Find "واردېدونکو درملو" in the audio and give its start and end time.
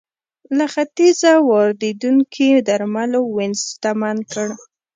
1.49-3.21